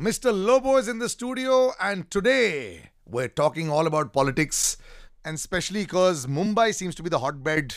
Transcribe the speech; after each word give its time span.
Mr. 0.00 0.32
Lobo 0.32 0.78
is 0.78 0.88
in 0.88 0.98
the 0.98 1.10
studio, 1.10 1.72
and 1.78 2.10
today 2.10 2.88
we're 3.04 3.28
talking 3.28 3.68
all 3.68 3.86
about 3.86 4.14
politics, 4.14 4.78
and 5.26 5.34
especially 5.34 5.82
because 5.82 6.26
Mumbai 6.26 6.74
seems 6.74 6.94
to 6.94 7.02
be 7.02 7.10
the 7.10 7.18
hotbed 7.18 7.74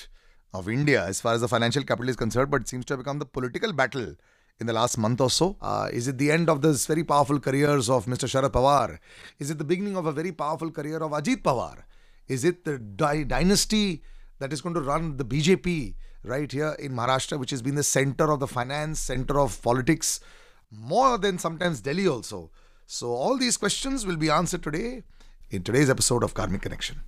of 0.54 0.70
India 0.70 1.04
as 1.04 1.20
far 1.20 1.34
as 1.34 1.42
the 1.42 1.50
financial 1.50 1.84
capital 1.84 2.08
is 2.08 2.16
concerned, 2.16 2.50
but 2.50 2.62
it 2.62 2.70
seems 2.70 2.86
to 2.86 2.94
have 2.94 3.00
become 3.00 3.20
the 3.20 3.26
political 3.26 3.74
battle 3.74 4.16
in 4.62 4.68
the 4.68 4.72
last 4.72 4.98
month 4.98 5.20
or 5.20 5.30
so. 5.30 5.58
Uh, 5.62 5.90
is 5.92 6.08
it 6.08 6.18
the 6.18 6.32
end 6.32 6.50
of 6.50 6.62
this 6.62 6.86
very 6.86 7.04
powerful 7.04 7.42
careers 7.42 7.90
of 7.90 8.06
Mr. 8.06 8.26
Sharad 8.26 8.52
Pawar? 8.52 9.00
Is 9.38 9.50
it 9.50 9.58
the 9.58 9.66
beginning 9.66 9.98
of 9.98 10.06
a 10.06 10.14
very 10.14 10.32
powerful 10.32 10.72
career 10.72 11.00
of 11.00 11.12
Ajit 11.12 11.42
Pawar? 11.42 11.80
Is 12.30 12.46
it 12.46 12.64
the 12.64 12.80
dy- 12.80 13.26
dynasty 13.26 14.02
that 14.40 14.54
is 14.54 14.62
going 14.62 14.76
to 14.76 14.82
run 14.82 15.18
the 15.18 15.26
BJP 15.26 15.96
right 16.24 16.50
here 16.50 16.78
in 16.80 16.94
Maharashtra, 16.94 17.38
which 17.38 17.52
has 17.52 17.62
been 17.62 17.76
the 17.76 17.84
center 17.84 18.32
of 18.32 18.40
the 18.40 18.48
finance, 18.48 19.02
center 19.02 19.42
of 19.42 19.62
politics, 19.62 20.22
more 20.74 21.18
than 21.18 21.38
sometimes 21.38 21.82
Delhi 21.82 22.08
also? 22.08 22.50
So, 22.86 23.12
all 23.12 23.38
these 23.38 23.58
questions 23.58 24.06
will 24.06 24.18
be 24.18 24.30
answered 24.30 24.64
today 24.64 25.04
in 25.50 25.64
today's 25.64 25.90
episode 25.90 26.24
of 26.24 26.34
Karmic 26.34 26.62
Connection. 26.62 27.02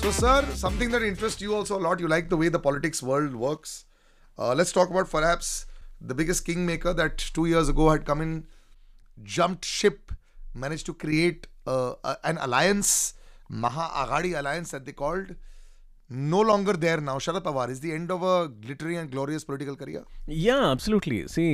So, 0.00 0.10
sir, 0.10 0.46
something 0.54 0.90
that 0.90 1.02
interests 1.02 1.42
you 1.42 1.54
also 1.54 1.78
a 1.78 1.80
lot. 1.80 2.00
You 2.00 2.08
like 2.08 2.28
the 2.28 2.36
way 2.36 2.48
the 2.48 2.58
politics 2.58 3.02
world 3.02 3.34
works. 3.34 3.84
Uh, 4.38 4.54
let's 4.54 4.72
talk 4.72 4.88
about 4.88 5.10
perhaps 5.10 5.66
the 6.00 6.14
biggest 6.14 6.44
kingmaker 6.44 6.94
that 6.94 7.18
two 7.18 7.46
years 7.46 7.68
ago 7.68 7.90
had 7.90 8.04
come 8.04 8.20
in, 8.22 8.46
jumped 9.24 9.64
ship, 9.64 10.12
managed 10.54 10.86
to 10.86 10.94
create 10.94 11.46
uh, 11.66 11.94
a- 12.04 12.18
an 12.24 12.38
alliance, 12.38 13.14
Maha 13.50 13.86
Aghadi 14.04 14.38
alliance 14.38 14.70
that 14.70 14.84
they 14.84 14.92
called. 14.92 15.34
No 16.10 16.40
longer 16.40 16.72
there 16.72 17.00
now. 17.00 17.18
Sharad 17.18 17.42
Pawar 17.42 17.68
is 17.68 17.80
the 17.80 17.92
end 17.92 18.10
of 18.10 18.22
a 18.22 18.48
glittering 18.48 18.96
and 18.96 19.10
glorious 19.10 19.44
political 19.44 19.76
career. 19.76 20.04
Yeah 20.30 20.56
absolutely 20.70 21.22
see 21.28 21.44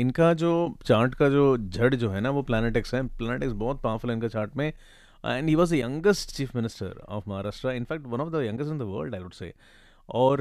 इनका 0.00 0.32
जो 0.42 0.52
chart 0.86 1.14
का 1.14 1.28
जो 1.28 1.56
झड़ 1.58 1.94
जो 1.94 2.10
है 2.10 2.20
ना 2.20 2.30
वो 2.38 2.42
planet 2.50 2.76
X 2.76 2.94
है 2.94 3.06
प्लानट 3.18 3.42
एक्स 3.44 3.52
बहुत 3.64 3.80
पावरफुल 3.82 4.10
है 4.10 4.16
इनका 4.16 4.28
चार्ट 4.28 4.56
में 4.56 4.66
and 4.66 5.48
he 5.48 5.54
was 5.54 5.70
the 5.72 5.76
youngest 5.76 6.30
chief 6.36 6.54
minister 6.56 7.00
of 7.08 7.28
Maharashtra 7.28 7.72
in fact 7.72 8.06
one 8.06 8.20
of 8.20 8.30
the 8.36 8.42
youngest 8.46 8.70
in 8.72 8.78
the 8.78 8.82
world 8.94 9.14
I 9.14 9.20
would 9.20 9.32
say 9.32 9.52
और 10.10 10.40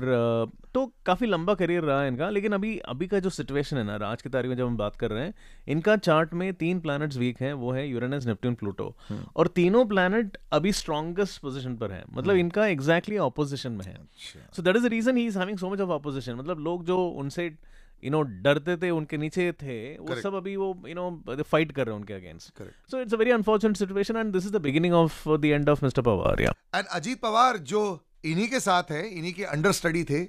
तो 0.73 0.86
काफ़ी 1.06 1.28
लंबा 1.28 1.53
करियर 1.53 1.84
रहा 1.84 2.02
है 2.02 2.08
इनका 2.08 2.30
लेकिन 2.30 2.53
अभी 2.53 2.78
अभी 2.89 3.08
का 3.08 3.20
जो 3.20 3.30
सिचुएशन 3.30 3.78
है 3.78 3.84
ना 3.84 4.08
आज 4.08 4.22
की 4.22 4.30
तारीख 4.30 4.50
में 4.50 4.56
जब 4.58 4.66
हम 4.66 4.78
बात 4.78 4.95
कर 4.95 5.11
रहे 5.11 5.23
हैं 5.23 5.34
इनका 5.67 5.95
चार्ट 5.98 6.34
में 6.34 6.53
तीन 6.53 6.80
प्लैनेट्स 6.80 7.17
वीक 7.17 7.42
हैं 7.42 7.53
वो 7.53 7.72
है 7.72 7.88
यूरेनस 7.88 8.26
नेपट्टून 8.26 8.56
प्लूटो 8.56 8.94
और 9.36 9.48
तीनों 9.48 9.86
प्लैनेट 9.86 10.38
अभी 10.52 10.72
स्ट्रॉन्गेस्ट 10.73 11.42
पोजीशन 11.42 11.76
पर 11.76 11.92
है 11.92 12.03
मतलब 12.11 12.36
इनका 12.36 12.66
एग्जैक्टली 12.67 13.16
exactly 13.16 13.28
ऑपोजिशन 13.28 13.72
में 13.72 13.86
है। 13.86 13.98
So 14.56 14.61
that 14.61 14.76
is 14.76 14.84
the 14.84 14.92
reason 14.92 15.17
he 15.17 15.26
is 15.26 15.39
having 15.39 15.58
so 15.58 15.70
much 15.70 15.81
of 15.81 15.89
opposition 15.89 16.36
मतलब 16.36 16.59
लोग 16.59 16.86
जो 16.86 16.98
उनसे 17.20 17.52
यू 18.04 18.11
नो 18.11 18.22
डरते 18.44 18.76
थे 18.78 18.89
उनके 18.89 19.17
नीचे 19.17 19.52
थे 19.61 19.80
वो 19.98 20.16
सब 20.16 20.36
अभी 20.36 20.56
वो 20.56 20.76
यू 20.88 20.95
नो 20.95 21.44
फाइट 21.44 21.72
कर 21.72 21.86
रहे 21.86 21.94
हैं 21.94 22.02
उनके 22.02 22.14
against 22.14 22.61
so 22.92 23.02
it's 23.02 23.14
a 23.14 23.17
very 23.17 23.31
unfortunate 23.31 23.78
situation 23.78 24.17
and 24.17 24.31
this 24.33 24.45
is 24.45 24.54
the 24.54 24.61
beginning 24.61 24.94
of 24.94 25.28
the 25.30 25.45
end 25.45 25.70
of 25.70 25.83
mister 25.86 26.02
Pawar 26.02 26.42
yeah 26.42 26.54
and 26.76 26.86
Ajit 26.86 27.20
Pawar 27.22 27.58
जो 27.58 27.81
इन्हीं 28.23 28.48
के 28.48 28.59
साथ 28.59 28.92
है 28.92 29.08
इन्हीं 29.09 29.34
के 29.34 29.44
अंडर 29.45 29.72
स्टडी 29.72 30.03
थे 30.03 30.23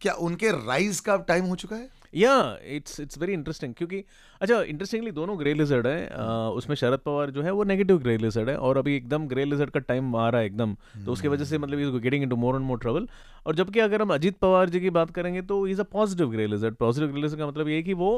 क्या 0.00 0.12
उनके 0.20 0.50
राइज 0.66 1.00
का 1.00 1.16
टाइम 1.16 1.44
हो 1.44 1.56
चुका 1.56 1.76
है? 1.76 1.88
या 2.14 2.32
इट्स 2.66 2.98
इट्स 3.00 3.18
वेरी 3.18 3.32
इंटरेस्टिंग 3.32 3.74
क्योंकि 3.74 4.02
अच्छा 4.40 4.60
इंटरेस्टिंगली 4.62 5.10
दोनों 5.10 5.38
ग्रे 5.38 5.54
लिजर्ड 5.54 5.86
है 5.86 6.06
अ, 6.06 6.22
उसमें 6.54 6.74
शरद 6.76 6.98
पवार 6.98 7.30
जो 7.30 7.42
है 7.42 7.50
वो 7.50 7.64
नेगेटिव 7.64 7.98
ग्रे 7.98 8.16
लिजर्ड 8.16 8.48
है 8.48 8.56
और 8.58 8.78
अभी 8.78 8.96
एकदम 8.96 9.26
ग्रे 9.28 9.44
लिजर्ड 9.44 9.70
का 9.70 9.80
टाइम 9.80 10.16
आ 10.16 10.28
रहा 10.28 10.40
है 10.40 10.46
एकदम 10.46 10.74
तो 11.06 11.12
उसकी 11.12 11.28
वजह 11.28 11.44
से 11.44 11.58
मतलब 11.58 11.78
is 11.78 11.96
getting 11.98 12.22
into 12.22 12.36
more 12.36 12.56
and 12.56 12.64
more 12.64 12.78
trouble 12.78 13.08
और 13.46 13.54
जबकि 13.54 13.80
अगर 13.80 14.02
हम 14.02 14.14
अजीत 14.14 14.36
पवार 14.38 14.68
जी 14.70 14.80
की 14.80 14.90
बात 14.90 15.10
करेंगे 15.10 15.42
तो 15.42 15.66
is 15.68 15.80
a 15.80 15.84
positive 15.92 16.30
grey 16.30 16.46
lizard 16.46 16.74
positive 16.76 17.08
grey 17.08 17.22
lizard 17.22 17.40
का 17.40 17.46
मतलब 17.46 17.68
ये 17.68 17.82
कि 17.82 17.94
वो 17.94 18.12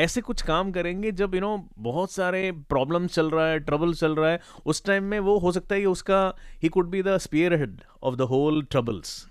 ऐसे 0.00 0.20
कुछ 0.20 0.42
काम 0.42 0.72
करेंगे 0.72 1.12
जब 1.12 1.34
यू 1.34 1.40
नो 1.40 1.68
बहुत 1.78 2.10
सारे 2.10 2.50
प्रॉब्लम 2.68 3.06
चल 3.06 3.30
रहा 3.30 3.46
है 3.46 3.58
ट्रबल 3.60 3.94
चल 3.94 4.14
रहा 4.14 4.30
है 4.30 4.40
उस 4.66 4.84
टाइम 4.84 5.04
में 5.04 5.18
वो 5.20 5.38
हो 5.38 5.52
सकता 5.52 5.74
है 5.74 5.80
कि 5.80 5.86
उसका 5.86 6.34
he 6.62 6.68
could 6.68 6.88
be 6.90 7.02
the 7.02 7.16
spearhead 7.54 7.80
of 8.02 8.14
the 8.14 8.20
whole 8.20 8.62
troubles 8.62 9.26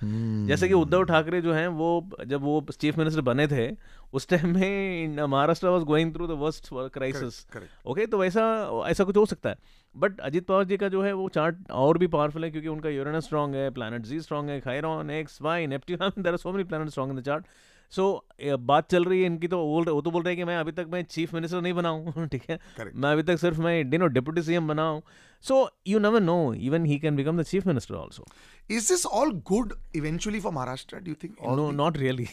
जैसे 0.48 0.68
कि 0.68 0.74
उद्धव 0.74 1.04
ठाकरे 1.04 1.42
जो 1.42 1.54
हैं 1.54 1.68
वो 1.68 2.10
जब 2.26 2.42
वो 2.42 2.66
चीफ 2.80 2.98
मिनिस्टर 2.98 3.22
बने 3.22 3.48
थे 3.48 3.70
उस 4.14 4.28
टाइम 4.28 4.54
में 4.54 5.18
Maharashtra 5.18 5.68
was 5.68 5.84
going 5.84 6.14
through 6.16 6.28
the 6.28 6.32
worst 6.32 6.70
crisis 6.74 7.46
okay 7.88 8.06
तो 8.06 8.18
वैसा 8.18 8.42
ऐसा 8.88 9.04
कुछ 9.04 9.18
हो 9.18 9.26
सकता 9.26 9.50
है. 9.50 9.56
बट 9.96 10.20
अजीत 10.20 10.46
पवार 10.48 10.64
जी 10.64 10.78
का 10.78 10.88
जो 10.88 11.02
है 11.04 11.14
वो 11.14 11.30
चार्ट 11.30 11.72
और 11.72 11.98
भी 11.98 12.08
पावरफुल 12.08 12.44
है 12.44 12.52
क्योंकि 12.52 12.68
उनका 12.68 12.90
यूरेनस 12.90 13.24
स्ट्रॉन्ग 13.24 13.56
है 13.56 13.70
प्लैनेट 13.70 14.02
जी 14.02 14.20
स्ट्रॉन्ग 14.20 14.50
है 14.50 14.60
Chiron 14.60 15.10
X 15.10 15.42
Y 15.42 15.68
Neptune 15.68 16.10
there 16.10 16.30
are 16.30 16.38
so 16.38 16.52
many 16.52 16.64
planet 16.64 16.90
strong 16.90 17.14
in 17.14 17.20
the 17.20 17.24
chart 17.24 17.46
so 17.92 18.26
so, 18.42 18.58
बात 18.60 18.92
चल 18.92 19.06
रही 19.06 19.20
है 19.20 19.26
इनकी 19.26 19.48
तो 19.48 19.66
बोल 19.66 19.90
वो 19.90 20.02
तो 20.02 20.12
बोल 20.12 20.24
रहे 20.24 20.34
हैं 20.34 20.38
कि 20.38 20.44
मैं 20.44 20.58
अभी 20.58 20.72
तक 20.72 20.88
मैं 20.92 21.04
चीफ 21.04 21.34
मिनिस्टर 21.34 21.62
नहीं 21.62 21.74
बनाऊँ 21.74 22.28
ठीक 22.32 22.44
है? 22.50 22.58
Correct. 22.58 22.96
मैं 22.96 23.12
अभी 23.12 23.24
तक 23.24 23.38
सिर्फ़ 23.38 23.62
मैं 23.62 23.90
डिनो 23.90 24.08
डिप्टी 24.08 24.42
सी 24.42 24.54
एम 24.54 24.68
बनाऊँ 24.68 25.02
so 25.42 25.70
you 25.88 26.00
never 26.00 26.22
know 26.22 26.54
even 26.54 26.86
he 26.86 27.00
can 27.00 27.16
become 27.16 27.42
the 27.42 27.44
chief 27.44 27.68
minister 27.68 27.96
also 27.96 28.26
is 28.72 28.94
this 28.94 29.06
all 29.06 29.32
good 29.32 29.74
eventually 29.96 30.40
for 30.40 30.54
Maharashtra 30.54 30.98
do 30.98 31.14
think 31.14 31.36
no 31.42 31.72
not 31.72 31.98
really 31.98 32.28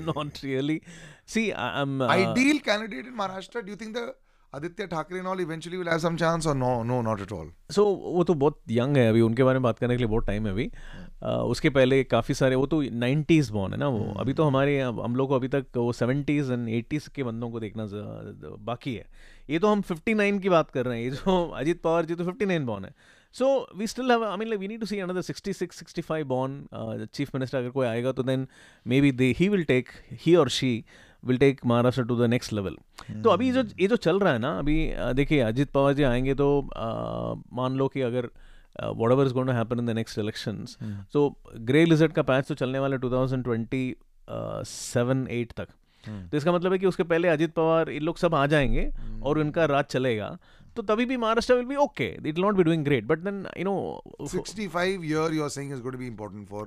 not 0.00 0.44
really 0.44 0.80
see 1.26 1.50
I 1.50 1.82
am 1.82 1.98
candidate 2.58 3.06
in 3.06 3.14
Maharashtra 3.14 3.60
do 3.60 3.76
think 3.76 3.96
the 3.96 4.12
Aditya 4.54 4.86
Thackeray 4.86 5.20
knoll 5.22 5.40
eventually 5.40 5.78
will 5.78 5.88
have 5.88 5.98
some 5.98 6.16
chance 6.16 6.46
और 6.46 6.54
no 6.54 6.82
no 6.82 7.02
not 7.02 7.20
at 7.20 7.32
all 7.32 7.50
so 7.70 7.84
वो 7.84 8.24
तो 8.24 8.34
बहुत 8.34 8.60
young 8.70 8.96
है 8.96 9.08
अभी 9.08 9.20
उनके 9.20 9.42
बारे 9.42 9.58
में 9.58 9.62
बात 9.62 9.78
करने 9.78 9.94
के 9.94 9.98
लिए 9.98 10.06
बहुत 10.06 10.26
टाइम 10.26 10.46
है 10.46 10.52
अभी. 10.52 10.70
उसके 11.22 11.70
पहले 11.70 12.02
काफ़ी 12.04 12.34
सारे 12.34 12.56
वो 12.56 12.66
तो 12.66 12.80
नाइन्टीज़ 12.92 13.52
बॉर्न 13.52 13.72
है 13.72 13.78
ना 13.78 13.88
वो। 13.88 14.12
अभी 14.20 14.32
तो 14.32 14.44
हमारे 14.44 14.78
हम 14.80 15.16
लोग 15.16 15.28
को 15.28 15.34
अभी 15.34 15.48
तक 15.48 15.76
वो 15.76 15.92
सेवेंटीज़ 15.92 16.52
एंड 16.52 16.68
एटीज़ 16.68 17.08
के 17.14 17.22
बंदों 17.22 17.50
को 17.50 17.60
देखना 17.60 17.86
बाकी 18.64 18.94
है। 18.94 19.06
ये 19.50 19.58
तो 19.58 19.68
हम 19.68 19.82
59 19.82 20.40
की 20.40 20.48
बात 20.48 20.70
कर 20.70 20.86
रहे 20.86 20.98
हैं 20.98 21.04
ये 21.04 21.10
जो 21.10 21.48
अजीत 21.56 21.80
पवार 21.82 22.04
जी 22.04 22.14
तो 22.14 22.24
59 22.24 22.66
बॉर्न 22.66 22.84
है। 22.84 22.94
So 23.34 23.46
we 23.76 23.86
still 23.86 24.10
have 24.10 24.24
I 24.24 24.36
mean 24.36 24.48
like 24.48 24.60
we 24.60 24.68
need 24.68 24.80
to 24.80 24.86
see 24.86 24.98
another 25.00 25.22
66 25.22 25.82
65 25.82 26.22
born 26.24 27.06
chief 27.14 27.34
minister 27.34 27.58
अगर 27.58 27.70
कोई 27.70 27.86
आएगा 27.86 28.12
तो 28.12 28.22
then 28.22 28.46
maybe 29.00 29.12
they 29.12 29.34
he 29.38 29.48
will 29.48 29.64
take 29.64 29.88
he 30.26 30.34
और 30.34 30.48
she 30.48 30.72
will 31.24 31.38
take 31.38 31.60
Maharashtra 31.66 32.04
to 32.04 32.16
the 32.16 32.28
next 32.30 32.52
level 32.52 32.76
तो 33.22 33.30
अभी 33.30 33.50
जो 33.52 33.64
ये 33.80 33.86
जो 33.86 33.96
चल 33.96 34.18
रहा 34.18 34.32
है 34.32 34.38
ना 34.38 34.58
अभी 34.58 34.76
देखिए 35.14 35.40
अजीत 35.40 35.70
पवार 35.70 35.94
जी 35.94 36.02
आएँगे 36.02 36.34
तो 36.34 36.48
मान 37.52 37.76
लो 37.76 37.88
कि 37.88 38.00
अगर 38.00 38.28
whatever 39.12 39.26
is 39.26 39.34
going 39.34 39.48
to 39.48 39.54
happen 39.54 39.78
in 39.78 39.86
the 39.86 39.90
next 39.90 40.18
elections 40.18 40.78
तो 41.12 41.36
ग्रे 41.56 41.84
लिजर्ड 41.84 42.12
का 42.12 42.22
पैच 42.22 42.48
तो 42.48 42.54
चलने 42.54 42.78
वाला 42.78 42.96
है 42.96 43.02
2027 43.02 45.28
8 45.28 45.52
तक। 45.52 45.68
तो 46.30 46.36
इसका 46.36 46.52
मतलब 46.52 46.72
है 46.72 46.78
कि 46.78 46.86
उसके 46.86 47.02
पहले 47.02 47.28
अजीत 47.28 47.54
पवार 47.54 47.90
ये 47.90 47.98
लोग 47.98 48.16
सब 48.16 48.34
आ 48.34 48.46
जाएँगे 48.46 48.92
और 49.22 49.38
उनका 49.38 49.64
राज 49.64 49.84
चलेगा। 49.84 50.38
तो 50.75 50.81
तभी 50.89 51.05
भी 51.05 51.17
Maharashtra 51.17 51.53
will 51.55 51.65
be 51.65 51.75
okay 51.83 52.05
it 52.07 52.21
will 52.23 52.41
not 52.45 52.55
be 52.55 52.63
doing 52.63 52.83
great 52.85 53.05
but 53.07 53.19
then 53.19 53.45
you 53.57 53.63
know 53.65 53.75
65 54.33 55.05
year 55.11 55.23
you're 55.37 55.49
saying 55.55 55.71
is 55.77 55.81
going 55.85 55.95
to 55.97 56.01
be 56.01 56.09
important 56.11 56.49
for. 56.53 56.63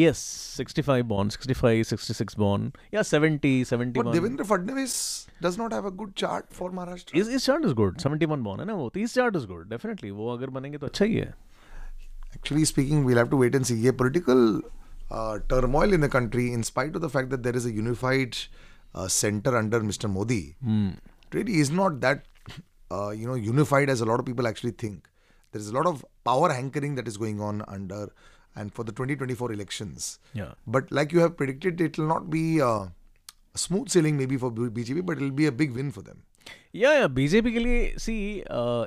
yes 0.00 0.20
65 0.58 1.06
born 1.12 1.30
65 1.36 1.80
66 1.92 2.36
born 2.42 2.66
yeah 2.96 3.06
70 3.06 3.52
But 3.62 3.70
71 3.76 4.12
Devendra 4.16 4.44
Fadnavis 4.50 4.92
does 5.46 5.56
not 5.62 5.72
have 5.76 5.88
a 5.90 5.92
good 6.02 6.12
chart 6.22 6.52
for 6.58 6.68
Maharashtra. 6.80 7.16
इस 7.20 7.28
इस 7.38 7.46
chart 7.46 7.64
is 7.66 7.72
good 7.80 7.98
71 8.02 8.44
born 8.48 8.60
है 8.60 8.66
ना 8.66 8.74
वो 8.82 8.88
तो 8.94 9.00
इस 9.00 9.14
chart 9.14 9.36
is 9.36 9.46
good 9.54 9.68
definitely 9.70 10.10
वो 10.20 10.28
अगर 10.36 10.50
बनेंगे 10.58 10.78
तो 10.78 10.86
अच्छा 10.86 11.04
ही 11.04 11.14
है 11.14 11.32
Actually 12.38 12.64
speaking, 12.68 13.04
we'll 13.06 13.18
have 13.18 13.30
to 13.30 13.38
wait 13.38 13.56
and 13.58 13.66
see. 13.68 13.76
ये 13.84 13.92
political 14.00 14.42
uh, 15.20 15.38
turmoil 15.52 15.92
in 15.96 16.04
the 16.06 16.08
country, 16.08 16.44
in 16.58 16.62
spite 16.68 16.98
of 16.98 17.02
the 17.04 17.08
fact 17.14 17.30
that 17.34 17.42
there 17.46 17.56
is 17.60 17.64
a 17.70 17.72
unified 17.78 18.36
uh, 18.94 19.08
center 19.14 19.54
under 19.60 19.80
Mr. 19.88 20.10
Modi, 20.12 20.38
really 21.32 21.56
is 21.64 21.72
not 21.80 21.96
that 22.04 22.22
uh, 22.91 23.09
you 23.09 23.27
know 23.27 23.35
unified 23.35 23.89
as 23.89 24.01
a 24.01 24.05
lot 24.05 24.19
of 24.19 24.25
people 24.25 24.47
actually 24.47 24.71
think. 24.71 25.09
There 25.51 25.61
is 25.61 25.69
a 25.69 25.73
lot 25.73 25.87
of 25.87 26.05
power 26.25 26.51
hankering 26.51 26.95
that 26.95 27.07
is 27.07 27.17
going 27.17 27.39
on 27.39 27.61
under 27.67 28.09
and 28.55 28.73
for 28.73 28.83
the 28.83 28.91
2024 28.91 29.51
elections. 29.53 30.19
Yeah. 30.33 30.53
But 30.67 30.91
like 30.91 31.11
you 31.11 31.19
have 31.19 31.37
predicted, 31.37 31.81
it 31.81 31.97
will 31.97 32.07
not 32.07 32.29
be 32.29 32.61
uh, 32.61 32.87
smooth 33.55 33.89
sailing 33.89 34.17
maybe 34.17 34.37
for 34.37 34.51
BJP, 34.51 35.05
but 35.05 35.17
it 35.17 35.21
will 35.21 35.31
be 35.31 35.45
a 35.45 35.51
big 35.51 35.71
win 35.73 35.91
for 35.91 36.01
them. 36.01 36.23
या 36.75 36.91
या 36.93 37.07
BJP 37.07 37.51
के 37.53 37.59
लिए 37.59 37.97
सी 37.99 38.13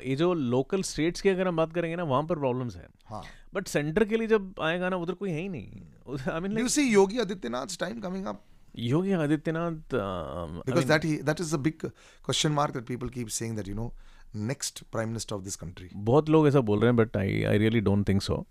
ये 0.09 0.17
जो 0.17 0.33
local 0.35 0.83
states 0.83 1.21
की 1.21 1.29
अगर 1.29 1.49
हम 1.49 1.57
बात 1.57 1.73
करेंगे 1.75 1.97
ना 1.97 2.03
वहाँ 2.11 2.23
पर 2.23 2.39
प्रॉब्लम्स 2.39 2.77
हैं 2.77 2.87
हाँ. 3.09 3.23
बट 3.55 3.69
सेंटर 3.69 4.05
के 4.05 4.17
लिए 4.17 4.27
जब 4.29 4.55
आएगा 4.63 4.89
ना 4.89 4.97
उधर 4.97 5.15
कोई 5.23 5.31
है 5.31 5.41
ही 5.41 5.49
नहीं 5.49 6.31
I 6.33 6.41
mean 6.41 6.55
Do 6.55 6.63
you 6.67 6.73
see 6.75 6.85
Yogi 6.93 7.19
Adityanath's 7.25 7.81
time 7.85 8.03
coming 8.05 8.29
Yogi 8.77 9.13
Adityanath 9.13 9.71
um, 9.71 10.63
I 10.67 10.77
mean, 10.77 10.89
that 10.89 11.05
he, 11.05 11.17
that 11.23 11.41
is 11.41 11.53
a 11.53 11.59
big 11.59 11.91
question 12.29 12.55
mark 12.55 12.73
that 12.77 12.87
people 12.87 13.09
keep 13.09 13.31
saying 13.31 13.57
that 13.59 13.69
you 13.69 13.77
know 13.79 13.93
next 14.37 14.83
prime 14.93 15.13
minister 15.13 15.37
of 15.37 15.45
this 15.45 15.57
country. 15.65 15.89
बहुत 15.95 16.29
लोग 16.29 16.49
ऐसा 16.49 16.61
बोल 16.61 16.79
रहे 16.79 16.89
हैं 16.89 16.97
but 16.97 17.17
I 17.17 17.43
I 17.43 17.59
really 17.59 17.81
don't 17.81 18.09
think 18.09 18.23
so 18.23 18.47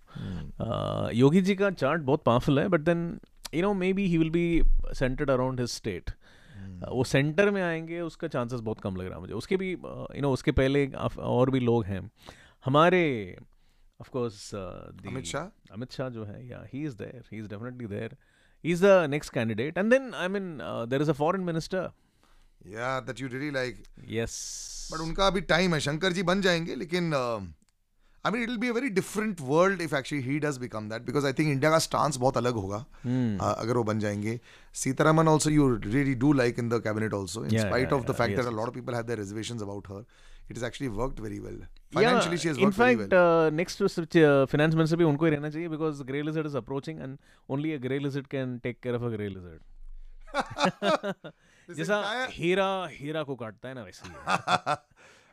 Yogi 1.14 1.40
ji 1.40 1.54
का 1.54 1.70
chart 1.70 2.02
बहुत 2.02 2.22
powerful 2.24 2.60
है 2.60 2.68
but 2.68 2.80
then 2.80 3.20
you 3.54 3.62
know 3.62 3.74
maybe 3.92 4.06
he 4.06 4.18
will 4.18 4.30
be 4.30 4.62
centred 4.86 5.30
around 5.30 5.60
his 5.60 5.68
state 5.68 6.10
वो 6.88 7.04
सेंटर 7.04 7.50
में 7.50 7.62
आएँगे 7.62 8.00
उसका 8.00 8.28
चांसेस 8.28 8.60
बहुत 8.60 8.80
कम 8.80 8.96
लग 8.96 9.06
रहा 9.06 9.14
है 9.14 9.20
मुझे। 9.20 9.34
उसके 9.34 9.56
भी 9.56 9.72
यू 9.72 10.20
नो 10.20 10.32
उसके 10.32 10.52
पहले 10.52 10.86
और 11.18 11.50
भी 11.50 11.60
लोग 11.60 11.84
हैं। 11.84 12.10
हमारे 12.64 13.38
ऑफ़ 14.00 14.10
कोर्स 14.10 14.54
अमित 14.54 15.24
शाह? 15.24 15.74
अमित 15.74 15.92
शाह 15.92 16.08
जो 16.08 16.24
है 16.24 16.48
yeah 16.48 16.64
he 16.74 16.84
is 16.84 16.96
there 16.96 17.24
he 17.32 17.38
is 17.38 17.48
definitely 17.48 17.86
there 17.86 18.16
He 18.63 18.71
is 18.71 18.83
the 18.83 18.93
next 19.09 19.33
candidate 19.33 19.77
and 19.77 19.91
then 19.91 20.13
I 20.13 20.27
mean 20.35 20.57
there 20.89 21.01
is 21.01 21.09
a 21.09 21.13
foreign 21.23 21.41
minister 21.51 21.89
या 22.75 22.99
that 23.07 23.21
you 23.21 23.27
really 23.27 23.51
like 23.51 23.83
yes 24.09 24.39
but 24.93 24.99
उनका 25.01 25.27
अभी 25.27 25.41
टाइम 25.49 25.73
है 25.73 25.79
शंकर 25.89 26.13
जी 26.13 26.23
बन 26.23 26.41
जाएंगे 26.41 26.75
लेकिन 26.75 27.13
I 28.25 28.31
mean 28.31 28.41
it 28.43 28.49
will 28.49 28.57
be 28.57 28.67
a 28.69 28.73
very 28.73 28.89
different 28.89 29.41
world 29.41 29.81
if 29.81 29.93
actually 29.93 30.23
he 30.23 30.37
does 30.39 30.57
become 30.57 30.87
that 30.89 31.01
because 31.05 31.25
I 31.25 31.33
think 31.39 31.49
India 31.51 31.71
का 31.71 31.79
stance 31.85 32.17
बहुत 32.17 32.37
अलग 32.37 32.53
होगा 32.55 32.77
Hmm. 33.05 33.31
uh, 33.39 33.53
अगर 33.53 33.77
वो 33.77 33.83
बन 33.83 33.99
जाएंगे 33.99 34.39
Sitharaman 34.81 35.27
also 35.27 35.49
you 35.49 35.67
really 35.75 36.13
do 36.21 36.31
like 36.33 36.59
in 36.59 36.69
the 36.69 36.81
cabinet 36.83 37.13
also 37.13 37.43
in 37.45 37.49
Yeah, 37.49 37.65
spite 37.65 37.87
yeah, 37.87 37.97
of 37.97 38.03
the 38.03 38.09
yeah, 38.09 38.17
fact 38.17 38.33
yes, 38.33 38.43
that 38.43 38.53
a 38.53 38.55
lot 38.57 38.67
of 38.67 38.73
people 38.73 38.93
have 38.95 39.03
their 39.03 39.19
reservations 39.19 39.61
about 39.61 39.87
her 39.91 40.03
It 40.50 40.56
is 40.56 40.64
actually 40.64 40.90
worked 40.96 41.20
very 41.20 41.38
well 41.40 41.58
financially 41.94 42.38
she 42.38 42.48
has 42.48 42.60
worked 42.60 42.80
very 42.80 42.96
fact, 42.96 43.12
well 43.12 43.56
next 43.60 43.82
uh, 43.82 44.46
finance 44.52 44.74
minister 44.74 44.98
भी 44.98 45.04
उनको 45.04 45.24
ही 45.24 45.30
रहना 45.30 45.50
चाहिए 45.50 45.68
because 45.68 46.02
grey 46.12 46.22
lizard 46.28 46.50
is 46.52 46.56
approaching 46.62 47.02
and 47.06 47.18
only 47.48 47.74
a 47.74 47.82
grey 47.86 48.00
lizard 48.06 48.30
can 48.36 48.56
take 48.66 48.80
care 48.80 48.94
of 48.94 49.10
a 49.10 49.12
grey 49.16 49.28
lizard. 49.34 49.60
जैसा 51.68 51.96
हीरा 52.32 52.66
हीरा 52.90 53.22
को 53.22 53.34
काटता 53.36 53.68
है 53.68 53.74
ना 53.74 53.82
वैसे 53.82 54.76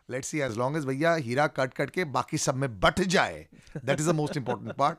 let's 0.09 0.27
see 0.27 0.39
as 0.39 0.57
long 0.57 0.77
as 0.77 0.85
भैया 0.85 1.13
हीरा 1.27 1.47
कट 1.59 1.73
कट 1.73 1.89
के 1.89 2.03
बाकी 2.15 2.37
सब 2.37 2.55
में 2.55 2.79
बट 2.79 2.99
जाए 3.15 3.45
that 3.75 3.99
is 3.99 4.09
the 4.09 4.15
most 4.15 4.37
important 4.37 4.75
part 4.77 4.97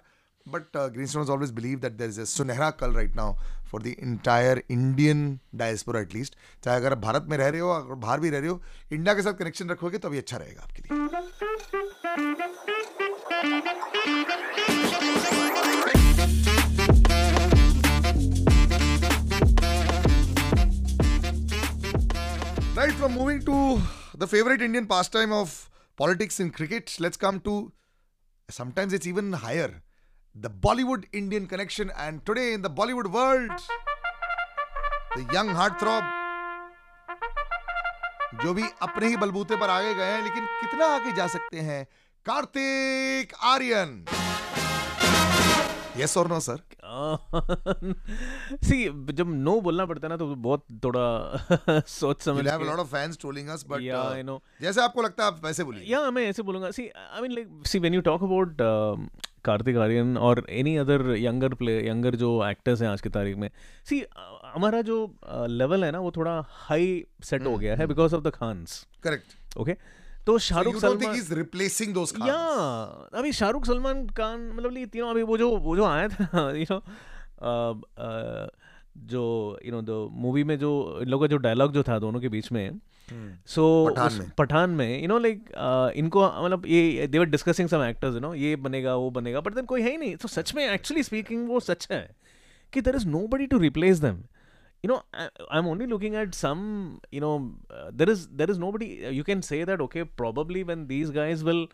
but 0.49 0.77
green 0.77 1.07
stone 1.07 1.29
always 1.31 1.51
believe 1.61 1.79
that 1.81 1.93
there 1.93 2.09
is 2.09 2.21
a 2.21 2.25
सुनहरा 2.33 2.71
कल 2.83 2.93
right 2.95 3.17
now 3.17 3.35
for 3.71 3.83
the 3.83 3.87
entire 3.87 4.63
Indian 4.71 5.39
diaspora 5.63 6.01
at least 6.01 6.37
चाहे 6.65 6.77
अगर 6.77 6.93
आप 6.93 6.99
भारत 6.99 7.27
में 7.31 7.37
रह 7.37 7.49
रहे 7.49 7.61
हो 7.61 7.71
अगर 7.71 7.95
बाहर 8.07 8.21
भी 8.21 8.31
रह 8.31 8.39
रहे 8.39 8.49
हो 8.49 8.61
इंडिया 8.93 9.15
के 9.15 9.23
साथ 9.23 9.35
कनेक्शन 9.39 9.69
रखोगे 9.71 9.99
तो 9.99 10.09
अभी 10.09 10.19
अच्छा 10.19 10.37
रहेगा 10.37 10.63
आपके 10.63 10.83
लिए 10.83 12.05
Right 22.77 22.93
from 22.93 23.15
moving 23.15 23.41
to 23.47 23.81
the 24.15 24.27
favorite 24.27 24.61
Indian 24.61 24.87
pastime 24.87 25.33
of 25.33 25.71
politics 25.99 26.39
and 26.41 26.53
cricket, 26.53 26.95
let's 27.01 27.17
come 27.17 27.41
to 27.41 27.73
sometimes 28.49 28.93
it's 28.93 29.07
even 29.07 29.33
higher. 29.33 29.83
The 30.37 30.51
Bollywood 30.51 31.05
Indian 31.13 31.47
connection. 31.47 31.91
And 31.97 32.25
today 32.25 32.53
in 32.53 32.63
the 32.63 32.71
Bollywood 32.71 33.11
world, 33.13 33.51
the 35.17 35.25
young 35.33 35.49
heartthrob 35.61 36.13
जो 38.43 38.53
भी 38.55 38.63
अपने 38.83 39.07
ही 39.09 39.17
बलबूते 39.17 39.57
पर 39.57 39.71
आगे 39.71 39.93
गए 39.95 40.11
हैं 40.13 40.23
लेकिन 40.23 40.45
कितना 40.61 40.87
आगे 40.95 41.13
जा 41.17 41.27
सकते 41.35 41.61
हैं 41.69 41.85
कार्तिक 42.27 43.33
आर्यन 43.53 43.93
यस 46.01 46.17
और 46.19 46.29
नो 46.29 46.41
सर 46.47 46.59
सी 48.69 48.83
जब 49.21 49.29
नो 49.47 49.61
बोलना 49.69 49.87
पड़ता 49.93 50.07
है 50.07 50.11
ना 50.11 50.17
तो 50.23 50.27
बहुत 50.49 50.65
थोड़ा 50.85 51.83
सोच 51.95 52.23
समझ 52.23 52.45
You'll 52.45 52.51
have 52.53 52.61
a 52.61 52.65
के- 52.65 52.71
lot 52.73 52.83
of 52.85 52.91
fans 52.97 53.17
trolling 53.25 53.49
us, 53.57 53.65
but 53.73 53.81
Yeah, 53.87 54.03
uh, 54.03 54.19
I 54.19 54.23
know. 54.31 54.39
जैसे 54.63 54.83
आपको 54.83 55.03
लगता 55.03 55.25
है 55.25 55.31
आप 55.33 55.45
वैसे 55.45 55.65
बोलिए 55.65 55.85
या 55.93 56.11
मैं 56.19 56.27
ऐसे 56.29 56.43
बोलूँगा 56.51 56.71
see 56.81 56.89
I 56.99 57.21
mean 57.23 57.33
like 57.35 57.67
see 57.69 57.79
when 57.79 57.95
you 57.95 58.01
talk 58.11 58.23
about 58.25 58.63
Kartik 59.47 59.77
Aaryan 59.77 60.17
और 60.19 60.45
any 60.51 60.77
other 60.77 61.15
younger 61.19 61.55
play 61.55 61.79
younger 61.89 62.15
जो 62.15 62.31
एक्टर्स 62.49 62.83
हैं 62.83 62.89
आज 62.89 63.01
की 63.01 63.09
तारीख 63.09 63.37
में। 63.37 63.51
सी 63.89 64.05
हमारा 64.45 64.81
जो 64.83 64.99
लेवल 65.25 65.85
है 65.85 65.91
ना 65.91 66.01
वो 66.01 66.11
थोड़ा 66.11 66.41
हाई 66.49 67.05
सेट 67.23 67.47
हो 67.47 67.57
गया 67.59 67.77
है 67.77 67.87
because 67.87 68.15
of 68.15 68.25
the 68.25 68.31
Khans 68.31 68.87
correct 69.03 69.59
okay 69.59 69.77
तो 70.27 70.39
शाहरुख 70.39 70.77
सलमान 70.77 72.29
या 72.29 72.39
अभी 73.15 73.33
शाहरुख 73.33 73.67
सलमान 73.67 74.07
खान 74.07 74.51
मतलब 74.55 74.79
ये 74.79 74.87
तीनों 74.87 75.11
अभी 75.11 75.23
वो 75.23 75.39
जो 75.39 75.51
वो 75.57 75.77
जो 75.77 75.85
आया 75.85 76.09
था 76.09 76.51
यू 76.57 76.67
नो 76.71 76.83
जो 78.97 79.23
यू 79.67 79.73
नो 79.73 79.83
द 79.83 80.09
मूवी 80.13 80.45
में 80.45 80.59
जो 80.59 80.73
इन 81.03 81.09
लोगों 81.09 81.27
का 81.27 81.31
जो 81.31 81.37
डायलॉग 81.37 81.73
जो 81.73 81.83
था 81.83 81.99
दोनों 81.99 82.21
के 82.21 82.29
बीच 82.29 82.53
में 82.53 82.79
Hmm. 83.07 83.27
सो 83.47 83.65
पठान 84.39 84.71
में। 84.71 85.03
यू 85.03 85.09
नो 85.09 85.19
लाइक 85.19 85.51
इनको 85.97 86.25
मतलब 86.45 86.67
ये 86.67 87.07
they 87.07 87.19
were 87.19 87.27
discussing 87.27 87.69
some 87.69 87.83
actors 87.83 88.15
you 88.15 88.21
know 88.21 88.33
ये 88.35 88.55
बनेगा 88.59 88.95
वो 88.97 89.11
बनेगा 89.11 89.41
बट 89.41 89.55
देन 89.55 89.65
कोई 89.65 89.83
है 89.83 89.91
ही 89.91 89.97
नहीं। 89.97 90.17
तो 90.17 90.29
सच 90.29 90.55
में 90.55 90.65
एक्चुअली 90.65 91.03
स्पीकिंग 91.03 91.49
वो 91.49 91.61
सच 91.63 91.87
है 91.91 92.01
कि 92.73 92.81
there 92.81 92.97
is 92.97 93.07
nobody 93.27 93.47
to 93.47 93.59
replace 93.59 93.99
them 93.99 94.17
you 94.85 94.89
know 94.89 94.97
I 95.15 95.59
am 95.59 95.67
only 95.67 95.87
looking 95.87 96.15
at 96.15 96.35
some 96.35 96.59
you 97.15 97.21
know 97.21 97.39
there 97.73 98.11
is 98.11 98.27
there 98.33 98.51
is 98.51 98.59
nobody 98.73 98.87
you 99.11 99.25
can 99.25 99.41
say 99.41 99.65
that 99.65 99.81
okay 99.81 100.03
probably 100.21 100.63
when 100.63 100.87
these 100.87 101.11
guys 101.13 101.45
will 101.45 101.67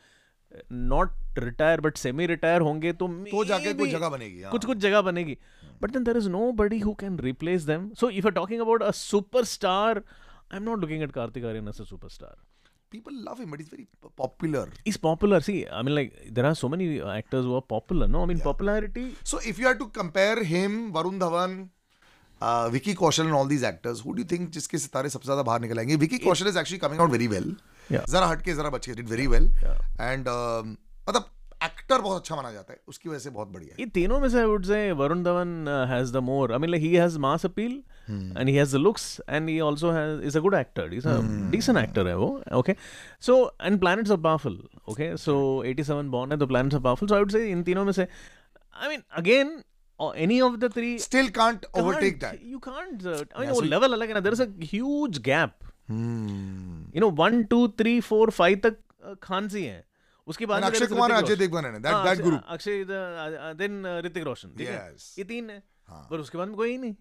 not 0.73 1.38
retire 1.38 1.81
but 1.81 1.96
semi 1.96 2.26
retire 2.26 2.61
होंगे 2.61 2.93
तो, 2.93 3.06
तो 3.08 3.44
जाके 3.44 3.73
कुछ 3.75 3.90
जगह 3.90 4.08
बनेगी 4.08 4.43
हाँ। 4.43 4.50
कुछ 4.52 4.64
कुछ 4.64 4.79
जगह 4.79 5.00
बनेगी। 5.02 5.37
But 5.82 5.90
then 5.90 6.05
there 6.05 6.17
is 6.17 6.29
nobody 6.52 6.79
who 6.79 6.93
can 6.94 7.19
replace 7.19 7.62
them 7.62 7.88
so 8.00 8.11
if 8.11 8.26
are 8.26 8.32
talking 8.32 8.61
about 8.61 8.82
a 8.82 8.90
superstar 9.44 10.02
i'm 10.52 10.64
not 10.70 10.78
looking 10.84 11.02
at 11.06 11.12
Kartik 11.19 11.44
Aaryan 11.50 11.69
as 11.75 11.81
a 11.84 11.87
superstar 11.93 12.32
people 12.94 13.14
love 13.28 13.38
him 13.43 13.50
but 13.52 13.60
he's 13.62 13.72
very 13.75 13.87
popular 14.22 14.64
he's 14.88 14.99
popular 15.10 15.38
see 15.49 15.58
i 15.78 15.82
mean 15.82 15.94
like 16.00 16.10
there 16.38 16.46
are 16.50 16.54
so 16.62 16.69
many 16.75 16.88
uh, 17.00 17.10
actors 17.20 17.44
who 17.50 17.54
are 17.60 17.66
popular 17.76 18.08
no 18.16 18.22
i 18.25 18.31
mean 18.32 18.40
yeah. 18.43 18.49
popularity 18.50 19.06
so 19.32 19.40
if 19.52 19.58
you 19.62 19.66
had 19.70 19.78
to 19.84 19.88
compare 20.00 20.38
him 20.54 20.75
varun 20.96 21.22
dhawan 21.25 21.54
uh, 22.46 22.69
Vicky 22.75 22.94
Kaushal 23.00 23.26
and 23.31 23.34
all 23.40 23.46
these 23.54 23.64
actors 23.72 24.00
who 24.04 24.14
do 24.14 24.22
you 24.22 24.28
think 24.32 24.50
जिसके 24.56 24.78
सितारे 24.84 25.10
सबसे 25.16 25.26
ज़्यादा 25.26 25.43
बाहर 25.49 25.60
निकल 25.60 25.78
आएँगे 25.78 25.96
Vicky 26.04 26.19
Kaushal 26.26 26.50
is 26.52 26.56
actually 26.62 26.82
coming 26.87 27.05
out 27.06 27.16
very 27.19 27.28
well 27.37 27.52
Yeah. 27.94 28.05
जरा 28.10 28.26
हटके 28.26 28.55
जरा 28.55 28.70
बच 28.70 28.87
के 28.87 28.94
did 29.00 29.08
very 29.12 29.26
well 29.34 29.46
Yeah. 29.62 29.78
and 30.08 30.28
um, 30.34 30.75
मतलब 31.08 31.31
एक्टर 31.92 32.02
बहुत 32.02 32.20
अच्छा 32.20 32.36
माना 32.36 32.52
जाता 32.52 32.72
है। 32.72 32.80
उसकी 32.88 33.08
वजह 33.08 33.18
से 33.18 33.30
बहुत 33.30 33.48
बढ़िया 33.48 33.70
है। 33.70 33.76
ये 33.80 33.86
तीनों 33.86 34.20
में 34.20 34.28
से 34.28 34.38
I 34.38 34.44
would 34.44 34.64
say 34.64 34.92
Varun 34.92 35.22
Dhawan 35.22 35.86
has 35.88 36.12
the 36.12 36.16
more 36.16 36.52
I 36.52 36.58
mean 36.58 36.70
like 36.70 36.82
he 36.82 36.94
has 36.94 37.18
mass 37.18 37.46
appeal 37.46 37.82
and 38.10 38.48
he 38.48 38.54
has 38.54 38.76
the 38.76 38.80
looks 38.80 39.20
and 39.28 39.48
he 39.48 39.58
also 39.58 39.90
has 39.90 40.22
is 40.22 40.38
a 40.38 40.40
good 40.40 40.54
actor 40.54 40.94
is 40.94 41.08
a 41.08 41.20
decent 41.50 41.78
actor 41.78 42.08
है 42.08 42.16
वो 42.16 42.42
okay 42.52 42.76
so 43.20 43.56
and 43.62 43.80
planets 43.80 44.10
are 44.10 44.16
powerful 44.16 44.68
okay 44.88 45.16
so 45.16 45.64
87 45.66 46.04
born 46.04 46.32
है 46.32 46.38
तो 46.38 46.46
planets 46.46 46.74
are 46.74 46.80
powerful 46.80 47.08
so 47.08 47.14
I 47.14 47.20
would 47.20 47.30
say 47.30 47.50
in 47.50 47.62
तीनों 47.62 47.84
में 47.84 47.92
से 47.92 48.08
I 48.82 48.88
mean 48.88 49.02
again 49.12 49.62
any 50.16 50.40
of 50.40 50.56
the 50.56 50.72
three 50.72 50.98
still 50.98 51.28
can't 51.30 51.66
overtake 51.80 52.20
that. 52.20 52.34
You 52.44 52.58
can't 52.58 53.06
I 53.06 53.12
mean 53.12 53.44
Yeah, 53.44 53.50
वो 53.50 53.60
so- 53.60 53.66
level 53.66 53.92
अलग 53.92 54.08
है 54.08 54.14
ना 54.14 54.20
there 54.20 54.32
is 54.32 54.42
a 54.42 54.46
huge 54.48 55.18
gap 55.18 55.54
hmm. 55.60 56.96
You 56.96 57.00
know 57.00 57.10
1 57.10 57.44
2 57.52 57.68
3 57.80 58.00
4 58.12 58.30
5 58.30 58.62
तक 58.62 58.76
uh, 59.30 59.54
हैं। 59.54 59.84
उसके 60.26 60.46
बाद 60.46 60.62
And 60.62 60.66
and 60.66 60.76
Ajay 60.76 60.88
Roshan. 60.88 61.36
Devgn 61.36 61.64
है 61.64 61.82
that 61.82 61.93
हाँ, 61.93 62.05
that 62.06 62.43
अक्षय- 62.48 63.56
देन 63.58 63.86
ऋतिक 64.06 64.24
रोशन 64.24 64.55
ठीक 64.58 64.69
है 64.69 64.96
ये 65.19 65.24
तीन 65.24 65.50
है 65.50 65.62
हाँ. 65.88 66.06
पर 66.10 66.20
उसके 66.20 66.38
बाद 66.38 66.48
में 66.48 66.56
कोई 66.56 66.76
नहीं 66.79 66.94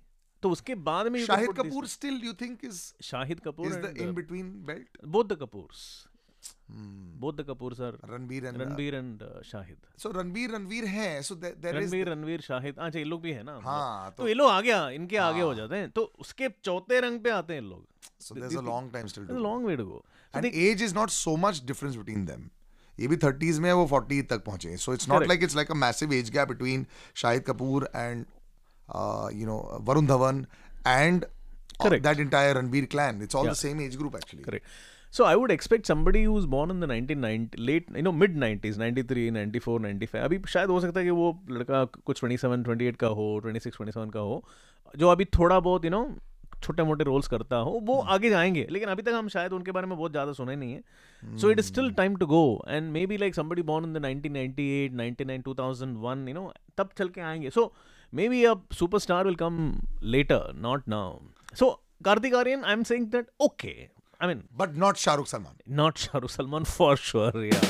तो 0.44 0.50
उसके 0.50 0.76
बाद 0.86 1.08
में 1.08 1.20
Shahid 1.26 1.48
these- 1.48 1.58
Kapoor 1.60 1.84
still 1.96 2.24
you 2.28 2.34
think 2.38 2.64
is 2.70 2.80
Shahid 3.10 3.40
Kapoor 3.48 3.68
is 3.68 3.76
the 3.84 3.92
in 4.06 4.16
between 4.22 4.48
belt 4.70 5.04
both 5.18 5.26
the 5.26 5.38
Kapoors 5.42 5.84
both 7.22 7.34
the 7.34 7.46
Kapoor 7.50 7.74
sir 7.76 7.98
Ranbir 8.12 8.46
and 8.50 8.58
uh, 8.58 8.62
Ranbir 8.62 8.96
and 8.96 9.24
Shahid 9.46 9.78
so 10.04 10.12
Ranbir 10.16 10.54
Ranveer 10.54 10.88
है 10.88 11.10
so 11.24 11.36
there, 11.36 11.54
there 11.66 11.74
ranbir, 11.74 11.82
is 11.82 11.92
Ranbir 11.92 12.10
Ranveer 12.10 12.42
Shahid 12.42 12.80
अच्छा 12.80 13.00
ये 13.00 13.06
लोग 13.06 13.22
भी 13.22 13.32
है 13.32 13.44
ना 13.44 13.60
हाँ, 13.64 14.14
तो 14.18 14.28
ये 14.28 14.34
लोग 14.34 14.50
आ 14.50 14.60
गया 14.62 14.90
इनके 14.98 15.18
आगे 15.18 15.42
हो 15.42 15.54
जाते 15.56 15.76
हैं 15.76 15.90
तो 15.92 16.04
उसके 16.20 16.50
चौथे 16.64 17.00
रंग 17.08 17.20
पे 17.24 17.30
आते 17.30 17.54
हैं 17.54 17.62
लोग 17.62 17.86
so 18.22 18.36
there's 18.36 18.56
a 18.56 18.66
long 18.70 18.90
time 18.96 19.12
still 19.14 19.28
to 19.28 19.34
go. 19.34 19.42
Long 19.44 19.66
way 19.68 19.76
to 19.78 19.86
go 19.86 20.04
and 20.34 20.46
age 20.64 20.82
is 20.88 20.96
not 20.98 21.14
so 21.18 21.36
much 21.46 21.62
difference 21.72 22.00
between 22.02 22.26
them 22.32 22.50
ये 23.00 23.08
भी 23.08 23.18
30s 23.18 23.60
में 23.60 23.70
है 23.70 23.76
वो 23.76 23.88
40 23.88 24.22
तक 24.30 24.44
पहुँचे 24.46 24.78
like 25.32 25.42
it's 25.48 25.56
like 25.62 25.70
a 25.70 25.80
massive 25.84 26.12
age 26.20 26.32
gap 26.38 26.48
between 26.54 26.86
Shahid 27.24 27.44
Kapoor 27.50 27.88
and 27.94 28.26
uh, 28.90 29.30
you 29.42 29.46
know 29.52 29.60
Varun 29.90 30.08
Dhawan 30.08 30.46
and 30.86 31.26
uh, 31.26 31.84
Correct. 31.84 32.04
that 32.04 32.20
entire 32.20 32.54
Ranbir 32.56 32.90
clan 32.96 33.22
it's 33.28 33.36
all 33.36 33.46
Yeah. 33.46 33.52
the 33.58 33.62
same 33.68 33.80
age 33.88 33.98
group 33.98 34.16
actually 34.16 34.44
Correct. 34.44 34.66
So 35.18 35.26
I 35.30 35.36
would 35.36 35.52
expect 35.54 35.88
somebody 35.92 36.20
who's 36.24 36.46
born 36.52 36.70
in 36.74 36.80
the 36.84 36.88
1990 36.88 37.58
late 37.70 37.88
you 37.96 38.04
know 38.08 38.12
mid 38.24 38.36
90s 38.44 38.78
93 38.84 39.24
94 39.38 39.80
95 39.86 40.22
अभी 40.28 40.40
शायद 40.54 40.70
हो 40.70 40.80
सकता 40.82 41.00
है 41.00 41.06
कि 41.06 41.12
वो 41.22 41.32
लड़का 41.58 41.84
कुछ 42.12 42.22
27 42.24 42.64
28 42.68 42.96
का 43.02 43.08
हो 43.20 43.26
26 43.48 43.76
27 43.82 44.14
का 44.14 44.20
हो 44.30 44.38
जो 45.04 45.08
अभी 45.16 45.26
थोड़ा 45.40 45.60
बहुत 45.68 45.86
यू 45.86 45.92
नो 45.92 46.04
छोटे 46.64 46.84
मोटे 46.84 47.04
रोल्स 47.04 47.28
करता 47.28 47.56
हो 47.58 47.80
वो 47.84 48.00
आगे 48.16 48.30
जाएँगे। 48.30 48.66
लेकिन 48.72 48.90
अभी 48.90 49.02
तक 49.02 49.14
हम 49.16 49.28
शायद 49.30 49.54
उनके 49.54 49.72
बारे 49.72 49.88
में 49.88 49.98
बहुत 49.98 50.12
ज़्यादा 50.12 50.34
सुने 50.34 50.56
नहीं 50.56 50.74
है। 50.74 51.38
So 51.38 51.52
it 51.52 51.60
is 51.60 51.66
still 51.66 51.92
time 51.94 52.16
to 52.16 52.26
go 52.26 52.44
and 52.68 52.92
maybe 53.06 53.18
like 53.18 53.36
somebody 53.36 53.62
born 53.62 53.86
in 53.86 53.94
the 53.94 54.06
1998 54.06 54.96
99 55.00 55.44
2001 55.48 56.28
you 56.28 56.34
know 56.34 56.52
तब 56.78 56.90
चल 56.98 57.10
के 57.10 57.22
आएँगे। 57.22 57.50
So 57.50 57.72
maybe 58.30 58.44
a 58.46 58.54
superstar 59.00 59.26
will 59.26 59.36
come 59.36 59.74
later 60.04 60.52
not 60.62 60.88
now 60.90 61.20
so 61.60 61.70
Kartik 62.06 62.36
Aaryan 62.36 62.64
I 62.64 62.74
am 62.74 62.84
saying 62.84 63.08
that 63.12 63.28
okay 63.42 63.76
I 64.22 64.28
mean 64.28 64.44
but 64.58 64.76
not 64.82 65.00
Shah 65.04 65.14
Rukh 65.20 65.30
Salman. 65.30 65.54
Not 65.78 66.02
Shah 66.02 66.20
Rukh 66.24 66.32
Salman 66.32 66.66
for 66.72 66.96
sure, 67.06 67.46
yeah. 67.46 67.70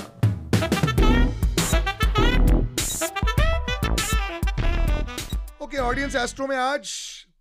Okay 5.64 5.78
audience 5.78 6.16
astro 6.16 6.48
में 6.48 6.56
आज 6.58 6.90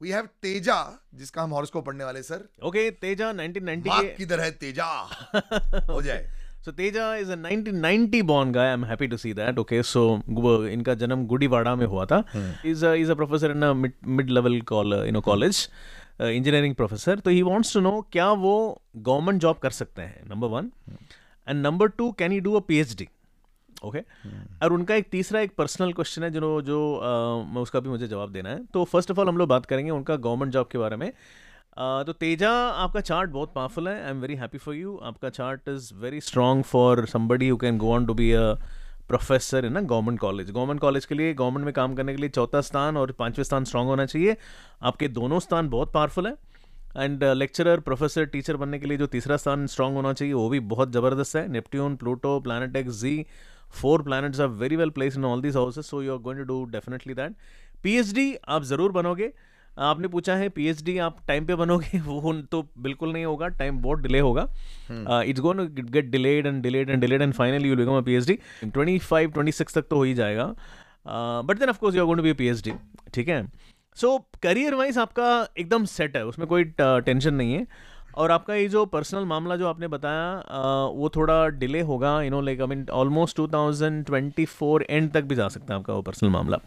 we 0.03 0.11
have 0.11 0.29
Teja 0.43 0.77
जिसका 1.15 1.43
हम 1.43 1.51
horoscope 1.51 1.87
पढ़ने 1.87 2.05
वाले 2.05 2.23
sir 2.23 2.49
okay 2.63 2.91
Teja 2.91 3.33
1990 3.33 4.17
किधर 4.17 4.41
है 4.41 4.51
तेजा 4.51 4.85
हो 5.91 6.03
जाए। 6.03 6.27
सो 6.65 6.73
Teja 6.73 7.15
is 7.17 7.31
a 7.33 7.37
1990 7.37 8.23
born 8.23 8.53
guy 8.53 8.67
I 8.67 8.73
am 8.73 8.85
happy 8.85 9.07
to 9.07 9.17
see 9.17 9.33
that 9.35 9.59
okay 9.59 9.83
so 9.83 10.03
इनका 10.69 10.95
जन्म 10.95 11.27
गुडीवाड़ा 11.27 11.75
में 11.77 11.87
हुआ 11.87 12.05
था। 12.07 12.25
Is 12.67 12.87
is 12.87 13.11
a 13.11 13.15
professor 13.15 13.51
in 13.51 13.63
a 13.63 13.73
mid 13.73 14.31
level 14.31 14.57
in 15.07 15.17
a 15.17 15.21
college 15.21 15.69
engineering 16.21 16.75
professor 16.75 17.19
तो 17.19 17.31
ही 17.31 17.43
वांट्स 17.43 17.75
टू 17.75 17.81
नो 17.81 18.01
क्या 18.13 18.31
वो 18.41 18.83
गवर्नमेंट 18.97 19.41
जॉब 19.43 19.59
कर 19.59 19.71
सकते 19.71 20.03
हैं 20.03 20.29
number 20.29 20.49
one 20.49 20.71
and 21.49 21.67
number 21.67 21.89
two 21.89 22.11
can 22.13 22.33
you 22.33 22.41
do 22.41 22.55
a 22.55 22.61
PhD 22.61 23.09
okay 23.83 24.01
और 24.63 24.73
उनका 24.73 24.95
एक 24.95 25.09
तीसरा 25.11 25.41
एक 25.41 25.55
पर्सनल 25.59 25.93
क्वेश्चन 25.93 26.23
है 26.23 26.31
जो 26.31 26.61
जो 26.63 26.81
मैं 27.47 27.63
उसका 27.63 27.81
भी 27.81 27.89
मुझे 27.89 28.07
जवाब 28.09 28.33
देना 28.33 28.49
है। 28.49 28.65
तो 28.65 28.85
फ़र्स्ट 28.85 29.11
ऑफ़ 29.11 29.21
ऑल 29.21 29.29
हम 29.29 29.37
लोग 29.37 29.49
बात 29.49 29.67
करेंगे 29.67 29.91
उनका 29.91 30.17
गवर्नमेंट 30.19 30.53
जॉब 30.53 30.69
के 30.73 30.79
बारे 30.79 30.97
में। 30.97 31.13
Uh, 31.73 32.05
तो 32.07 32.13
तेजा 32.13 32.51
आपका 32.51 33.01
चार्ट 33.01 33.31
बहुत 33.31 33.53
पावरफुल 33.55 33.89
है। 33.89 34.03
I 34.05 34.11
am 34.11 34.21
very 34.21 34.35
happy 34.37 34.59
for 34.59 34.75
you 34.75 34.97
आपका 35.05 35.29
chart 35.31 35.69
is 35.69 35.93
very 35.95 36.21
strong 36.21 36.65
for 36.65 37.05
somebody 37.07 37.49
you 37.49 37.57
can 37.57 37.79
go 37.79 37.93
on 37.95 38.07
to 38.07 38.15
be 38.15 38.31
a 38.33 38.43
professor 39.09 39.65
in 39.65 39.77
a 39.77 39.81
government 39.83 40.19
college 40.21 40.51
government 40.51 40.81
college 40.81 41.05
के 41.05 41.15
लिए 41.15 41.33
गवर्नमेंट 41.35 41.65
में 41.65 41.73
काम 41.75 41.95
करने 41.95 42.15
के 42.15 42.21
लिए 42.21 42.29
चौथा 42.31 42.61
स्थान 42.61 42.97
और 42.97 43.13
पाँचवें 43.13 43.45
स्थान 43.45 43.65
स्ट्रांग 43.65 43.89
होना 43.89 44.07
चाहिए। 44.07 44.37
आपके 44.83 45.09
दोनों 45.11 45.41
स्थान 45.41 45.69
बहुत 45.69 45.93
पावरफुल 45.93 46.27
है। 46.27 46.35
एंड 46.97 47.25
लेक्चरर 47.25 47.81
प्रोफेसर 47.81 48.25
टीचर 48.27 48.57
बनने 48.57 48.79
के 48.79 48.87
लिए 48.87 48.97
जो 48.99 49.07
तीसरा 49.09 49.37
स्थान 49.37 49.67
स्ट्रांग 49.67 49.95
होना 49.97 50.13
चाहिए 50.13 50.35
वो 50.35 50.49
भी 50.49 50.61
बहुत 50.69 50.93
ज़बरदस्त 50.93 51.37
है। 51.37 51.47
Neptune 51.49 51.97
Pluto 51.97 52.39
planet 52.41 52.77
X 52.77 53.01
G 53.03 53.25
four 53.73 54.03
planets 54.03 54.41
are 54.41 54.49
very 54.59 54.77
well 54.77 54.91
place 54.91 55.17
in 55.17 55.25
all 55.25 55.43
this 55.43 55.57
houses 55.57 55.91
so 55.91 56.03
you 56.03 56.13
are 56.13 56.19
going 56.21 56.41
to 56.41 56.45
do 56.47 56.65
definitely 56.73 57.15
that 57.15 57.35
PhD 57.83 58.35
आप 58.49 58.63
ज़रूर 58.65 58.93
बनोगे। 58.93 59.33
आपने 59.79 60.09
पूछा 60.09 60.35
है 60.37 60.49
पीएचडी 60.51 60.97
आप 60.99 61.19
टाइम 61.29 61.47
पे 61.47 61.55
बनोगे 61.57 61.99
वो 62.07 62.33
तो 62.53 62.63
बिल्कुल 62.79 63.13
नहीं 63.13 63.25
होगा 63.25 63.49
टाइम 63.59 63.79
बहुत 63.83 63.99
डिले 64.01 64.19
होगा। 64.21 64.43
It's 65.23 65.41
gonna 65.41 65.67
get 65.69 66.11
delayed 66.11 66.47
and 66.47 66.63
delayed 66.63 66.91
and 66.91 67.01
delayed 67.01 67.23
and 67.23 67.35
finally 67.35 67.69
you 67.69 67.77
become 67.77 67.97
a 67.97 68.01
PhD 68.03 68.39
25 68.67 69.29
26 69.39 69.75
तक 69.75 69.87
तो 69.91 69.97
हो 69.97 70.03
ही 70.03 70.15
जाएगा। 70.15 70.47
But 71.43 71.59
then 71.59 71.69
of 71.69 71.79
course 71.81 71.97
you 71.97 72.01
are 72.03 72.07
going 72.07 72.19
to 72.19 72.23
be 72.23 72.33
PhD 72.35 72.73
ठीक 73.15 73.29
है? 73.29 73.43
सो 74.01 74.17
करियर 74.43 74.75
वाइज 74.75 74.99
आपका 74.99 75.31
एकदम 75.59 75.85
सेट 75.87 76.17
है, 76.17 76.25
उसमें 76.27 76.47
कोई 76.49 76.65
टेंशन 76.75 77.35
नहीं 77.35 77.55
है। 77.55 77.67
और 78.17 78.31
आपका 78.31 78.55
ये 78.55 78.69
जो 78.69 78.85
पर्सनल 78.87 79.25
मामला 79.25 79.57
जो 79.57 79.67
आपने 79.69 79.89
बताया 79.89 80.87
वो 80.93 81.09
थोड़ा 81.17 81.47
डिले 81.57 81.81
होगा 81.91 82.21
you 82.23 82.31
know 82.31 82.41
like 82.41 82.61
I 82.61 82.67
mean 82.67 82.87
almost 82.93 83.37
2024 83.37 84.83
end 84.83 85.11
तक 85.13 85.23
भी 85.23 85.35
जा 85.35 85.49
सकता 85.49 85.75
है 85.75 85.81
आपका 85.81 85.95
वो 85.95 86.03
पर्सनल 86.03 86.31
मामला। 86.31 86.59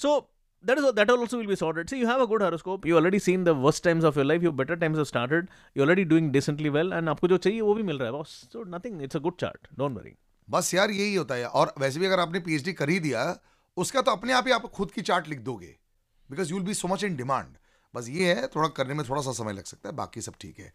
So 0.00 0.18
that 0.64 0.78
is 0.78 0.84
that 0.96 1.10
also 1.10 1.36
will 1.36 1.46
be 1.46 1.56
sorted 1.56 1.90
so 1.90 1.96
you 1.96 2.06
have 2.08 2.20
a 2.20 2.26
good 2.26 2.42
horoscope 2.42 2.86
you 2.86 2.96
already 2.96 3.18
seen 3.20 3.44
the 3.44 3.48
worst 3.60 3.84
times 3.84 4.04
of 4.04 4.18
your 4.18 4.26
life 4.26 4.42
you 4.42 4.52
better 4.52 4.76
times 4.76 4.98
of 4.98 5.08
started 5.08 5.48
you 5.76 5.82
already 5.82 6.04
doing 6.04 6.30
decently 6.32 6.68
well 6.68 6.92
and 6.92 7.08
आपको 7.08 7.28
जो 7.28 7.36
चाहिए, 7.36 7.60
वो 7.60 7.74
भी 7.74 7.82
मिल 7.82 7.98
रहा 7.98 8.10
है। 8.10 8.22
So 8.24 8.64
nothing 8.76 9.02
it's 9.02 9.16
a 9.16 9.20
good 9.20 9.36
chart 9.40 9.68
don't 9.78 9.96
worry 9.96 10.14
बस 10.48 10.74
यार, 10.74 10.90
यही 10.90 11.14
होता 11.14 11.34
है। 11.34 11.46
और 11.46 11.72
वैसे 11.78 12.00
भी 12.00 12.06
अगर 12.06 12.20
आपने 12.20 12.40
पीएचडी 12.40 12.72
कर 12.72 12.88
ही 12.88 12.98
दिया, 13.00 13.24
उसका 13.76 14.00
तो 14.00 14.10
अपने 14.10 14.32
आप 14.32 14.46
ही 14.46 14.52
आप 14.52 14.66
खुद 14.72 14.90
की 14.90 15.02
चार्ट 15.02 15.28
लिख 15.28 15.40
दोगे। 15.42 15.74
Because 16.34 16.50
you 16.50 16.56
will 16.56 16.66
be 16.66 16.74
so 16.74 16.88
much 16.88 17.04
in 17.04 17.16
demand 17.16 17.56
बस 17.94 18.08
ये 18.08 18.34
है 18.34 18.46
थोड़ा 18.54 18.68
करने 18.76 18.94
में 18.94 19.04
थोड़ा 19.08 19.22
सा 19.22 19.32
समय 19.32 19.52
लग 19.52 19.64
सकता 19.64 19.88
है 19.88 19.94
बाकी 19.96 20.20
सब 20.20 20.34
ठीक 20.40 20.58
है। 20.58 20.72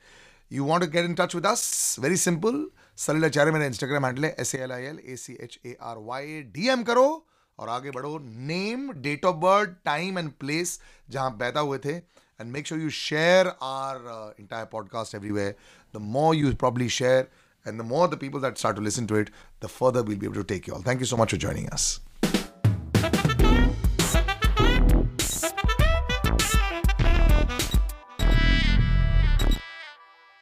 You 0.52 0.66
want 0.66 0.86
to 0.86 0.92
get 0.92 1.06
in 1.06 1.14
touch 1.16 1.36
with 1.36 1.46
us 1.48 1.96
very 2.00 2.18
simple 2.18 2.66
Salil 2.98 3.26
Acharya 3.26 3.52
मेरा 3.52 3.66
इंस्टाग्राम 3.66 4.06
हैंडल 4.06 4.26
है 4.26 4.36
S 4.40 4.54
L 4.56 4.72
I 4.72 4.84
L 4.84 5.00
A 5.06 5.16
C 5.18 5.38
H 5.42 5.60
A 5.66 5.76
R 5.82 5.98
Y 6.08 6.42
D 6.54 6.68
M 6.70 6.84
करो 6.84 7.08
और 7.60 7.70
आगे 7.70 7.92
बढ़ो। 7.92 8.18
Name 8.22 8.92
date 9.08 9.26
of 9.26 9.36
birth 9.36 9.76
time 9.86 10.20
and 10.20 10.32
place 10.40 10.80
जहाँ 11.10 11.30
पैदा 11.40 11.60
हुए 11.60 11.78
थे। 11.86 11.96
And 11.96 12.52
make 12.52 12.68
sure 12.68 12.82
you 12.82 12.90
share 13.02 13.48
our 13.48 14.36
entire 14.40 14.66
podcast 14.72 15.16
everywhere 15.16 15.56
the 15.94 16.02
more 16.16 16.36
you 16.36 16.54
probably 16.56 16.90
share 17.02 17.28
and 17.66 17.82
the 17.82 17.86
more 17.88 18.04
the 18.12 18.18
people 18.20 18.42
that 18.44 18.62
start 18.62 18.78
to 18.78 18.84
listen 18.84 19.08
to 19.08 19.18
it, 19.22 19.32
the 19.64 19.72
further 19.74 20.04
we'll 20.10 20.22
be 20.22 20.30
able 20.30 20.42
to 20.42 20.48
take 20.52 20.70
you 20.70 20.76
all. 20.76 20.86
Thank 20.86 21.02
you 21.06 21.10
so 21.10 21.18
much 21.22 21.34
for 21.36 21.42
joining 21.46 21.68
us. 21.78 21.88